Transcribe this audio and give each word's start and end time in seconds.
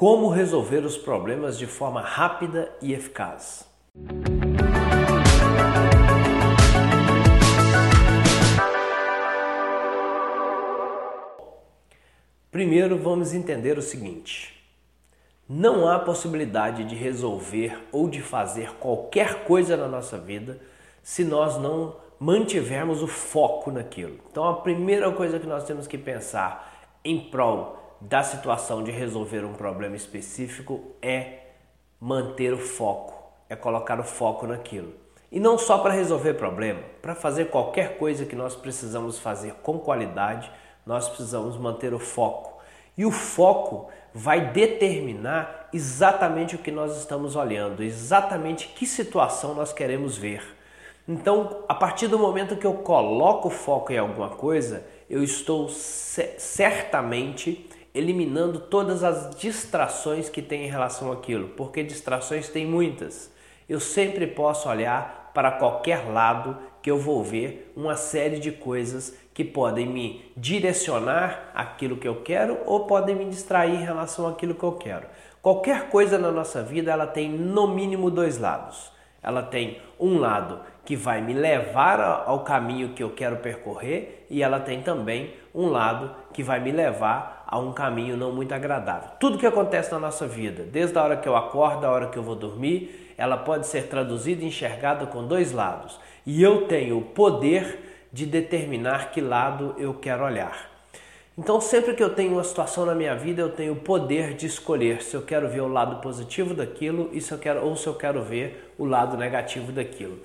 Como 0.00 0.30
resolver 0.30 0.78
os 0.78 0.96
problemas 0.96 1.58
de 1.58 1.66
forma 1.66 2.00
rápida 2.00 2.74
e 2.80 2.94
eficaz. 2.94 3.68
Primeiro 12.50 12.96
vamos 12.96 13.34
entender 13.34 13.76
o 13.76 13.82
seguinte: 13.82 14.64
não 15.46 15.86
há 15.86 15.98
possibilidade 15.98 16.84
de 16.84 16.94
resolver 16.94 17.86
ou 17.92 18.08
de 18.08 18.22
fazer 18.22 18.76
qualquer 18.76 19.44
coisa 19.44 19.76
na 19.76 19.86
nossa 19.86 20.16
vida 20.16 20.58
se 21.02 21.22
nós 21.24 21.58
não 21.58 21.96
mantivermos 22.18 23.02
o 23.02 23.06
foco 23.06 23.70
naquilo. 23.70 24.18
Então 24.30 24.48
a 24.48 24.62
primeira 24.62 25.12
coisa 25.12 25.38
que 25.38 25.46
nós 25.46 25.64
temos 25.64 25.86
que 25.86 25.98
pensar 25.98 26.88
em 27.04 27.20
prol 27.20 27.79
da 28.00 28.22
situação 28.22 28.82
de 28.82 28.90
resolver 28.90 29.44
um 29.44 29.52
problema 29.52 29.94
específico 29.94 30.80
é 31.02 31.40
manter 32.00 32.52
o 32.52 32.58
foco, 32.58 33.30
é 33.48 33.54
colocar 33.54 34.00
o 34.00 34.04
foco 34.04 34.46
naquilo. 34.46 34.94
E 35.30 35.38
não 35.38 35.58
só 35.58 35.78
para 35.78 35.92
resolver 35.92 36.34
problema, 36.34 36.80
para 37.02 37.14
fazer 37.14 37.50
qualquer 37.50 37.98
coisa 37.98 38.24
que 38.24 38.34
nós 38.34 38.56
precisamos 38.56 39.18
fazer 39.18 39.52
com 39.62 39.78
qualidade, 39.78 40.50
nós 40.84 41.08
precisamos 41.08 41.56
manter 41.56 41.94
o 41.94 41.98
foco. 41.98 42.58
E 42.96 43.04
o 43.04 43.10
foco 43.10 43.88
vai 44.12 44.50
determinar 44.50 45.68
exatamente 45.72 46.56
o 46.56 46.58
que 46.58 46.72
nós 46.72 46.98
estamos 46.98 47.36
olhando, 47.36 47.82
exatamente 47.82 48.68
que 48.68 48.86
situação 48.86 49.54
nós 49.54 49.72
queremos 49.72 50.16
ver. 50.16 50.42
Então, 51.06 51.64
a 51.68 51.74
partir 51.74 52.08
do 52.08 52.18
momento 52.18 52.56
que 52.56 52.66
eu 52.66 52.74
coloco 52.74 53.48
o 53.48 53.50
foco 53.50 53.92
em 53.92 53.98
alguma 53.98 54.30
coisa, 54.30 54.84
eu 55.08 55.22
estou 55.22 55.68
certamente 55.68 57.68
eliminando 57.94 58.60
todas 58.60 59.02
as 59.02 59.34
distrações 59.36 60.28
que 60.28 60.42
tem 60.42 60.64
em 60.64 60.70
relação 60.70 61.10
àquilo, 61.10 61.48
porque 61.56 61.82
distrações 61.82 62.48
tem 62.48 62.66
muitas. 62.66 63.32
Eu 63.68 63.80
sempre 63.80 64.26
posso 64.26 64.68
olhar 64.68 65.30
para 65.34 65.52
qualquer 65.52 66.10
lado 66.10 66.56
que 66.82 66.90
eu 66.90 66.98
vou 66.98 67.22
ver 67.22 67.72
uma 67.76 67.96
série 67.96 68.38
de 68.38 68.50
coisas 68.50 69.16
que 69.34 69.44
podem 69.44 69.86
me 69.86 70.32
direcionar 70.36 71.50
aquilo 71.54 71.96
que 71.96 72.08
eu 72.08 72.22
quero 72.22 72.58
ou 72.66 72.86
podem 72.86 73.14
me 73.14 73.24
distrair 73.26 73.74
em 73.74 73.84
relação 73.84 74.26
àquilo 74.26 74.54
que 74.54 74.64
eu 74.64 74.72
quero. 74.72 75.06
Qualquer 75.42 75.88
coisa 75.88 76.18
na 76.18 76.30
nossa 76.30 76.62
vida 76.62 76.90
ela 76.90 77.06
tem 77.06 77.28
no 77.28 77.68
mínimo 77.68 78.10
dois 78.10 78.38
lados. 78.38 78.92
Ela 79.22 79.42
tem 79.42 79.80
um 79.98 80.18
lado 80.18 80.60
que 80.90 80.96
vai 80.96 81.20
me 81.20 81.32
levar 81.32 82.00
ao 82.26 82.40
caminho 82.40 82.88
que 82.88 83.00
eu 83.00 83.10
quero 83.10 83.36
percorrer 83.36 84.26
e 84.28 84.42
ela 84.42 84.58
tem 84.58 84.82
também 84.82 85.30
um 85.54 85.68
lado 85.68 86.10
que 86.32 86.42
vai 86.42 86.58
me 86.58 86.72
levar 86.72 87.44
a 87.46 87.60
um 87.60 87.72
caminho 87.72 88.16
não 88.16 88.32
muito 88.32 88.52
agradável. 88.52 89.10
Tudo 89.20 89.38
que 89.38 89.46
acontece 89.46 89.92
na 89.92 90.00
nossa 90.00 90.26
vida, 90.26 90.64
desde 90.64 90.98
a 90.98 91.04
hora 91.04 91.16
que 91.16 91.28
eu 91.28 91.36
acordo, 91.36 91.86
a 91.86 91.90
hora 91.92 92.08
que 92.08 92.16
eu 92.16 92.24
vou 92.24 92.34
dormir, 92.34 93.14
ela 93.16 93.36
pode 93.36 93.68
ser 93.68 93.86
traduzida 93.86 94.42
e 94.42 94.48
enxergada 94.48 95.06
com 95.06 95.24
dois 95.24 95.52
lados. 95.52 96.00
E 96.26 96.42
eu 96.42 96.66
tenho 96.66 96.98
o 96.98 97.02
poder 97.02 98.08
de 98.12 98.26
determinar 98.26 99.12
que 99.12 99.20
lado 99.20 99.76
eu 99.78 99.94
quero 99.94 100.24
olhar. 100.24 100.68
Então, 101.38 101.60
sempre 101.60 101.94
que 101.94 102.02
eu 102.02 102.12
tenho 102.12 102.32
uma 102.32 102.42
situação 102.42 102.84
na 102.84 102.96
minha 102.96 103.14
vida, 103.14 103.40
eu 103.40 103.50
tenho 103.50 103.74
o 103.74 103.76
poder 103.76 104.34
de 104.34 104.46
escolher 104.46 105.04
se 105.04 105.14
eu 105.14 105.22
quero 105.22 105.48
ver 105.48 105.60
o 105.60 105.68
lado 105.68 106.00
positivo 106.00 106.52
daquilo 106.52 107.08
e 107.12 107.20
se 107.20 107.30
eu 107.30 107.38
quero, 107.38 107.64
ou 107.64 107.76
se 107.76 107.86
eu 107.86 107.94
quero 107.94 108.20
ver 108.24 108.74
o 108.76 108.84
lado 108.84 109.16
negativo 109.16 109.70
daquilo. 109.70 110.18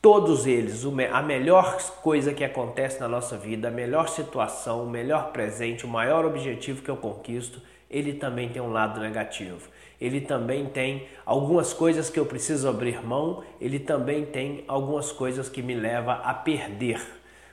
Todos 0.00 0.46
eles, 0.46 0.84
a 1.12 1.22
melhor 1.22 1.76
coisa 2.02 2.32
que 2.32 2.44
acontece 2.44 3.00
na 3.00 3.08
nossa 3.08 3.36
vida, 3.36 3.66
a 3.66 3.70
melhor 3.70 4.08
situação, 4.08 4.84
o 4.84 4.88
melhor 4.88 5.32
presente, 5.32 5.84
o 5.84 5.88
maior 5.88 6.24
objetivo 6.24 6.82
que 6.82 6.88
eu 6.88 6.96
conquisto, 6.96 7.60
ele 7.90 8.12
também 8.12 8.48
tem 8.48 8.62
um 8.62 8.70
lado 8.70 9.00
negativo. 9.00 9.68
Ele 10.00 10.20
também 10.20 10.66
tem 10.66 11.08
algumas 11.26 11.72
coisas 11.72 12.08
que 12.08 12.20
eu 12.20 12.24
preciso 12.24 12.68
abrir 12.68 13.04
mão, 13.04 13.42
ele 13.60 13.80
também 13.80 14.24
tem 14.24 14.64
algumas 14.68 15.10
coisas 15.10 15.48
que 15.48 15.62
me 15.62 15.74
leva 15.74 16.12
a 16.12 16.32
perder. 16.32 17.04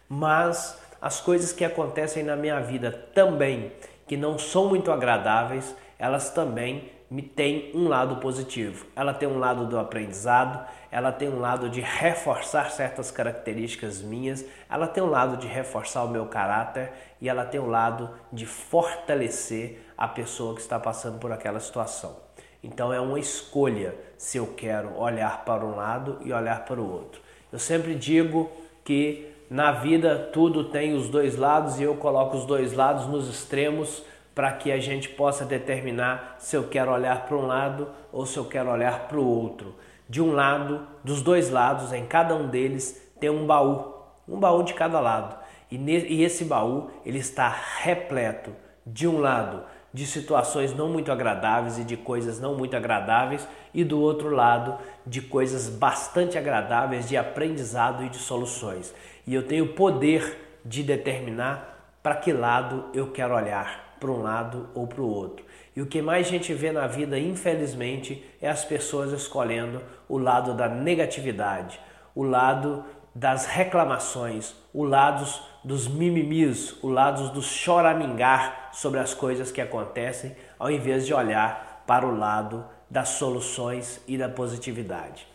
Mas 0.07 0.79
as 1.01 1.19
coisas 1.19 1.51
que 1.51 1.65
acontecem 1.65 2.21
na 2.23 2.35
minha 2.35 2.59
vida 2.59 2.91
também, 3.15 3.71
que 4.07 4.15
não 4.15 4.37
são 4.37 4.69
muito 4.69 4.91
agradáveis, 4.91 5.75
elas 5.97 6.29
também 6.29 6.91
têm 7.35 7.71
um 7.73 7.87
lado 7.87 8.17
positivo. 8.17 8.85
Ela 8.95 9.13
tem 9.13 9.27
um 9.27 9.37
lado 9.37 9.65
do 9.67 9.77
aprendizado, 9.77 10.65
ela 10.91 11.11
tem 11.11 11.29
um 11.29 11.39
lado 11.39 11.69
de 11.69 11.81
reforçar 11.81 12.71
certas 12.71 13.11
características 13.11 14.01
minhas, 14.01 14.45
ela 14.69 14.87
tem 14.87 15.03
um 15.03 15.09
lado 15.09 15.37
de 15.37 15.47
reforçar 15.47 16.03
o 16.03 16.09
meu 16.09 16.25
caráter 16.25 16.91
e 17.21 17.29
ela 17.29 17.45
tem 17.45 17.59
um 17.59 17.69
lado 17.69 18.09
de 18.31 18.45
fortalecer 18.45 19.79
a 19.97 20.07
pessoa 20.07 20.55
que 20.55 20.61
está 20.61 20.79
passando 20.79 21.19
por 21.19 21.31
aquela 21.31 21.59
situação. 21.59 22.17
Então 22.63 22.91
é 22.91 22.99
uma 22.99 23.19
escolha 23.19 23.93
se 24.17 24.37
eu 24.37 24.47
quero 24.47 24.97
olhar 24.97 25.45
para 25.45 25.63
um 25.63 25.75
lado 25.75 26.17
e 26.23 26.33
olhar 26.33 26.65
para 26.65 26.81
o 26.81 26.91
outro. 26.91 27.21
Eu 27.51 27.59
sempre 27.59 27.93
digo 27.93 28.49
que 28.83 29.31
na 29.49 29.71
vida 29.71 30.29
tudo 30.33 30.63
tem 30.65 30.95
os 30.95 31.07
dois 31.07 31.35
lados 31.35 31.79
e 31.79 31.83
eu 31.83 31.95
coloco 31.95 32.35
os 32.35 32.45
dois 32.45 32.73
lados 32.73 33.05
nos 33.05 33.29
extremos 33.29 34.03
para 34.35 34.51
que 34.51 34.71
a 34.71 34.77
gente 34.77 35.07
possa 35.09 35.45
determinar 35.45 36.35
se 36.37 36.57
eu 36.57 36.67
quero 36.67 36.91
olhar 36.91 37.25
para 37.25 37.37
um 37.37 37.47
lado 37.47 37.87
ou 38.11 38.25
se 38.25 38.37
eu 38.37 38.45
quero 38.45 38.69
olhar 38.69 39.07
para 39.07 39.17
o 39.17 39.25
outro. 39.25 39.73
De 40.07 40.21
um 40.21 40.33
lado, 40.33 40.85
dos 41.03 41.21
dois 41.21 41.49
lados, 41.49 41.93
em 41.93 42.05
cada 42.05 42.35
um 42.35 42.47
deles 42.47 43.01
tem 43.19 43.29
um 43.29 43.47
baú, 43.47 43.95
um 44.27 44.37
baú 44.37 44.61
de 44.61 44.73
cada 44.73 44.99
lado. 44.99 45.35
E, 45.71 45.77
e 45.77 46.23
esse 46.23 46.43
baú 46.43 46.91
ele 47.05 47.19
está 47.19 47.47
repleto 47.79 48.51
de 48.85 49.07
um 49.07 49.19
lado 49.19 49.63
de 49.95 50.05
situações 50.05 50.75
não 50.75 50.89
muito 50.89 51.09
agradáveis 51.09 51.79
e 51.79 51.85
de 51.85 51.95
coisas 51.95 52.37
não 52.37 52.55
muito 52.55 52.75
agradáveis, 52.75 53.47
e 53.73 53.81
do 53.81 54.01
outro 54.01 54.29
lado 54.29 54.77
de 55.07 55.21
coisas 55.21 55.69
bastante 55.69 56.37
agradáveis, 56.37 57.07
de 57.07 57.15
aprendizado 57.15 58.03
e 58.03 58.09
de 58.09 58.17
soluções. 58.17 58.93
E 59.25 59.33
eu 59.33 59.47
tenho 59.47 59.69
poder 59.69 60.59
de 60.65 60.83
determinar 60.83 61.97
para 62.03 62.15
que 62.15 62.33
lado 62.33 62.85
eu 62.93 63.11
quero 63.11 63.33
olhar, 63.33 63.84
para 63.99 64.11
um 64.11 64.21
lado 64.21 64.69
ou 64.73 64.87
para 64.87 65.01
o 65.01 65.09
outro. 65.09 65.45
E 65.75 65.81
o 65.81 65.85
que 65.85 66.01
mais 66.01 66.27
a 66.27 66.29
gente 66.29 66.53
vê 66.53 66.71
na 66.71 66.87
vida, 66.87 67.19
infelizmente, 67.19 68.23
é 68.41 68.49
as 68.49 68.63
pessoas 68.63 69.11
escolhendo 69.11 69.81
o 70.07 70.17
lado 70.17 70.53
da 70.53 70.69
negatividade, 70.69 71.79
o 72.13 72.23
lado 72.23 72.83
das 73.13 73.45
reclamações, 73.45 74.53
o 74.73 74.83
lado 74.83 75.25
dos 75.63 75.87
mimimis, 75.87 76.81
o 76.83 76.89
lado 76.89 77.29
do 77.29 77.41
choramingar 77.41 78.69
sobre 78.73 78.99
as 78.99 79.13
coisas 79.13 79.51
que 79.51 79.61
acontecem, 79.61 80.35
ao 80.59 80.69
invés 80.69 81.05
de 81.05 81.13
olhar 81.13 81.83
para 81.87 82.05
o 82.05 82.17
lado 82.17 82.65
das 82.89 83.09
soluções 83.09 84.01
e 84.07 84.17
da 84.17 84.29
positividade. 84.29 85.27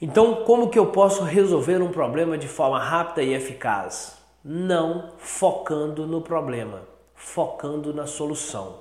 Então, 0.00 0.44
como 0.44 0.68
que 0.68 0.78
eu 0.78 0.86
posso 0.86 1.22
resolver 1.22 1.80
um 1.80 1.90
problema 1.90 2.36
de 2.36 2.46
forma 2.46 2.78
rápida 2.78 3.22
e 3.22 3.32
eficaz? 3.32 4.18
Não 4.44 5.12
focando 5.16 6.06
no 6.06 6.20
problema, 6.20 6.82
focando 7.16 7.92
na 7.92 8.06
solução. 8.06 8.80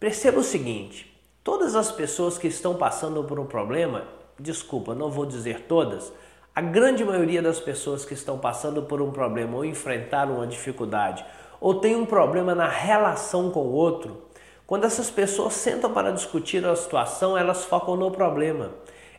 Perceba 0.00 0.40
o 0.40 0.44
seguinte: 0.44 1.16
todas 1.44 1.76
as 1.76 1.92
pessoas 1.92 2.36
que 2.36 2.48
estão 2.48 2.74
passando 2.74 3.22
por 3.22 3.38
um 3.38 3.46
problema, 3.46 4.04
desculpa, 4.40 4.94
não 4.94 5.10
vou 5.10 5.26
dizer 5.26 5.66
todas, 5.68 6.12
a 6.54 6.60
grande 6.60 7.04
maioria 7.04 7.40
das 7.40 7.60
pessoas 7.60 8.04
que 8.04 8.14
estão 8.14 8.38
passando 8.38 8.82
por 8.82 9.00
um 9.00 9.12
problema 9.12 9.58
ou 9.58 9.64
enfrentaram 9.64 10.36
uma 10.36 10.46
dificuldade 10.46 11.24
ou 11.60 11.76
tem 11.76 11.94
um 11.94 12.06
problema 12.06 12.54
na 12.54 12.68
relação 12.68 13.50
com 13.50 13.60
o 13.60 13.72
outro, 13.72 14.22
quando 14.66 14.84
essas 14.84 15.10
pessoas 15.10 15.54
sentam 15.54 15.92
para 15.92 16.12
discutir 16.12 16.64
a 16.66 16.76
situação, 16.76 17.36
elas 17.36 17.64
focam 17.64 17.96
no 17.96 18.10
problema. 18.10 18.70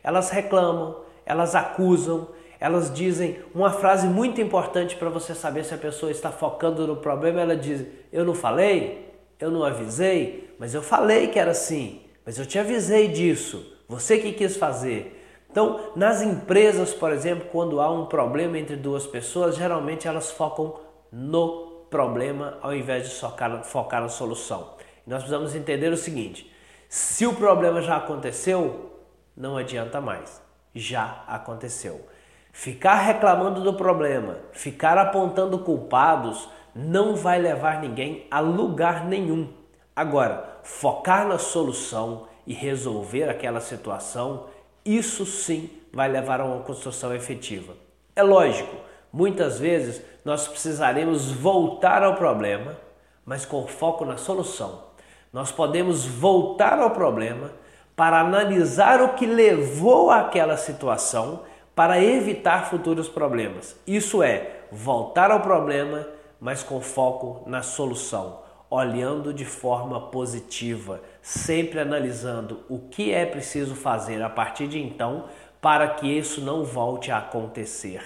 Elas 0.02 0.30
reclamam, 0.30 0.96
elas 1.26 1.54
acusam, 1.54 2.28
elas 2.60 2.92
dizem 2.92 3.38
uma 3.54 3.70
frase 3.70 4.06
muito 4.06 4.38
importante 4.40 4.94
para 4.94 5.08
você 5.08 5.34
saber 5.34 5.64
se 5.64 5.72
a 5.72 5.78
pessoa 5.78 6.12
está 6.12 6.30
focando 6.30 6.86
no 6.86 6.96
problema. 6.96 7.40
Ela 7.40 7.56
diz: 7.56 7.86
Eu 8.12 8.24
não 8.24 8.34
falei, 8.34 9.10
eu 9.40 9.50
não 9.50 9.64
avisei, 9.64 10.54
mas 10.58 10.74
eu 10.74 10.82
falei 10.82 11.28
que 11.28 11.38
era 11.38 11.52
assim, 11.52 12.02
mas 12.24 12.38
eu 12.38 12.44
te 12.44 12.58
avisei 12.58 13.08
disso, 13.08 13.74
você 13.88 14.18
que 14.18 14.32
quis 14.32 14.58
fazer. 14.58 15.16
Então, 15.50 15.92
nas 15.96 16.22
empresas, 16.22 16.94
por 16.94 17.10
exemplo, 17.10 17.48
quando 17.50 17.80
há 17.80 17.90
um 17.90 18.06
problema 18.06 18.58
entre 18.58 18.76
duas 18.76 19.06
pessoas, 19.06 19.56
geralmente 19.56 20.06
elas 20.06 20.30
focam 20.30 20.78
no 21.10 21.86
problema 21.90 22.58
ao 22.62 22.72
invés 22.72 23.08
de 23.08 23.14
focar, 23.16 23.64
focar 23.64 24.00
na 24.00 24.08
solução. 24.08 24.76
nós 25.06 25.22
precisamos 25.22 25.56
entender 25.56 25.90
o 25.90 25.96
seguinte: 25.96 26.52
se 26.88 27.26
o 27.26 27.34
problema 27.34 27.80
já 27.80 27.96
aconteceu, 27.96 28.90
não 29.36 29.56
adianta 29.56 30.00
mais. 30.00 30.40
Já 30.74 31.24
aconteceu. 31.26 32.06
Ficar 32.52 32.96
reclamando 32.96 33.62
do 33.62 33.74
problema, 33.74 34.36
ficar 34.52 34.98
apontando 34.98 35.58
culpados, 35.60 36.48
não 36.74 37.14
vai 37.14 37.38
levar 37.38 37.80
ninguém 37.80 38.26
a 38.30 38.40
lugar 38.40 39.04
nenhum. 39.06 39.48
Agora, 39.94 40.60
focar 40.62 41.26
na 41.26 41.38
solução 41.38 42.26
e 42.46 42.52
resolver 42.52 43.28
aquela 43.28 43.60
situação 43.60 44.46
isso 44.84 45.26
sim 45.26 45.70
vai 45.92 46.08
levar 46.08 46.40
a 46.40 46.44
uma 46.44 46.62
construção 46.62 47.14
efetiva. 47.14 47.74
É 48.16 48.22
lógico, 48.22 48.74
muitas 49.12 49.58
vezes 49.58 50.02
nós 50.24 50.48
precisaremos 50.48 51.30
voltar 51.30 52.02
ao 52.02 52.14
problema, 52.14 52.76
mas 53.24 53.44
com 53.44 53.66
foco 53.66 54.04
na 54.04 54.16
solução. 54.16 54.84
Nós 55.32 55.52
podemos 55.52 56.06
voltar 56.06 56.78
ao 56.78 56.90
problema 56.90 57.52
para 57.94 58.20
analisar 58.20 59.02
o 59.02 59.14
que 59.14 59.26
levou 59.26 60.10
àquela 60.10 60.56
situação 60.56 61.42
para 61.80 61.98
evitar 61.98 62.68
futuros 62.68 63.08
problemas. 63.08 63.74
Isso 63.86 64.22
é, 64.22 64.64
voltar 64.70 65.30
ao 65.30 65.40
problema, 65.40 66.06
mas 66.38 66.62
com 66.62 66.78
foco 66.78 67.42
na 67.48 67.62
solução, 67.62 68.40
olhando 68.68 69.32
de 69.32 69.46
forma 69.46 69.98
positiva, 70.10 71.00
sempre 71.22 71.80
analisando 71.80 72.60
o 72.68 72.80
que 72.80 73.14
é 73.14 73.24
preciso 73.24 73.74
fazer 73.74 74.20
a 74.20 74.28
partir 74.28 74.68
de 74.68 74.78
então 74.78 75.24
para 75.58 75.88
que 75.88 76.06
isso 76.06 76.42
não 76.42 76.64
volte 76.64 77.10
a 77.10 77.16
acontecer. 77.16 78.02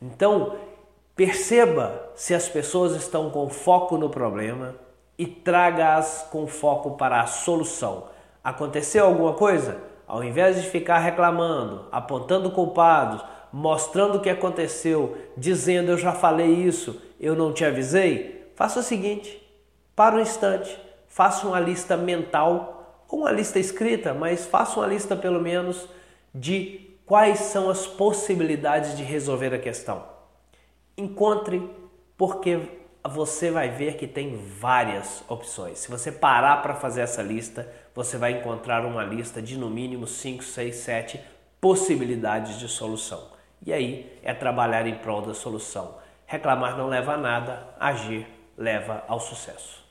Então, 0.00 0.54
perceba 1.16 2.12
se 2.14 2.36
as 2.36 2.48
pessoas 2.48 2.94
estão 2.94 3.30
com 3.30 3.48
foco 3.48 3.96
no 3.96 4.08
problema 4.08 4.76
e 5.18 5.26
traga-as 5.26 6.28
com 6.30 6.46
foco 6.46 6.92
para 6.92 7.20
a 7.20 7.26
solução. 7.26 8.04
Aconteceu 8.44 9.06
alguma 9.06 9.34
coisa? 9.34 9.87
Ao 10.08 10.24
invés 10.24 10.56
de 10.60 10.70
ficar 10.70 11.00
reclamando, 11.00 11.84
apontando 11.92 12.50
culpados, 12.50 13.22
mostrando 13.52 14.16
o 14.16 14.20
que 14.20 14.30
aconteceu, 14.30 15.18
dizendo 15.36 15.90
eu 15.90 15.98
já 15.98 16.12
falei 16.12 16.48
isso, 16.50 17.00
eu 17.20 17.36
não 17.36 17.52
te 17.52 17.62
avisei, 17.62 18.50
faça 18.56 18.80
o 18.80 18.82
seguinte: 18.82 19.46
para 19.94 20.16
um 20.16 20.20
instante, 20.20 20.80
faça 21.06 21.46
uma 21.46 21.60
lista 21.60 21.94
mental, 21.94 23.02
ou 23.06 23.20
uma 23.20 23.30
lista 23.30 23.58
escrita, 23.58 24.14
mas 24.14 24.46
faça 24.46 24.80
uma 24.80 24.86
lista 24.86 25.14
pelo 25.14 25.42
menos 25.42 25.86
de 26.34 26.88
quais 27.04 27.40
são 27.40 27.68
as 27.68 27.86
possibilidades 27.86 28.96
de 28.96 29.02
resolver 29.02 29.52
a 29.52 29.58
questão. 29.58 30.04
Encontre, 30.96 31.62
porque 32.16 32.58
você 33.04 33.50
vai 33.50 33.68
ver 33.68 33.96
que 33.96 34.06
tem 34.06 34.36
várias 34.36 35.22
opções. 35.28 35.78
Se 35.78 35.90
você 35.90 36.10
parar 36.10 36.62
para 36.62 36.74
fazer 36.74 37.02
essa 37.02 37.22
lista, 37.22 37.70
você 37.94 38.16
vai 38.16 38.32
encontrar 38.32 38.84
uma 38.84 39.04
lista 39.04 39.40
de 39.40 39.56
no 39.56 39.70
mínimo 39.70 40.06
5, 40.06 40.42
6, 40.42 40.76
7 40.76 41.20
possibilidades 41.60 42.58
de 42.58 42.68
solução. 42.68 43.28
E 43.64 43.72
aí 43.72 44.18
é 44.22 44.32
trabalhar 44.32 44.86
em 44.86 44.96
prol 44.96 45.22
da 45.22 45.34
solução. 45.34 45.96
Reclamar 46.26 46.76
não 46.76 46.88
leva 46.88 47.14
a 47.14 47.16
nada, 47.16 47.68
agir 47.80 48.26
leva 48.56 49.04
ao 49.08 49.18
sucesso. 49.18 49.84